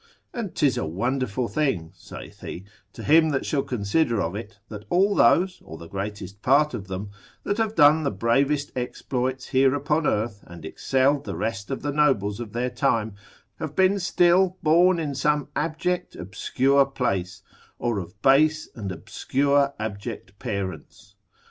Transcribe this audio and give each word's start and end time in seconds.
And 0.33 0.55
'tis 0.55 0.79
a 0.79 0.83
wonderful 0.87 1.47
thing 1.47 1.91
(saith 1.95 2.39
he) 2.41 2.63
to 2.93 3.03
him 3.03 3.29
that 3.29 3.45
shall 3.45 3.61
consider 3.61 4.19
of 4.19 4.35
it, 4.35 4.57
that 4.67 4.85
all 4.89 5.13
those, 5.13 5.61
or 5.63 5.77
the 5.77 5.87
greatest 5.87 6.41
part 6.41 6.73
of 6.73 6.87
them, 6.87 7.11
that 7.43 7.59
have 7.59 7.75
done 7.75 8.01
the 8.01 8.09
bravest 8.09 8.71
exploits 8.75 9.49
here 9.49 9.75
upon 9.75 10.07
earth, 10.07 10.43
and 10.47 10.65
excelled 10.65 11.25
the 11.25 11.35
rest 11.37 11.69
of 11.69 11.83
the 11.83 11.91
nobles 11.91 12.39
of 12.39 12.51
their 12.51 12.71
time, 12.71 13.13
have 13.59 13.75
been 13.75 13.99
still 13.99 14.57
born 14.63 14.97
in 14.99 15.13
some 15.13 15.49
abject, 15.55 16.15
obscure 16.15 16.87
place, 16.87 17.43
or 17.77 17.99
of 17.99 18.19
base 18.23 18.67
and 18.73 18.91
obscure 18.91 19.75
abject 19.79 20.39
parents. 20.39 21.13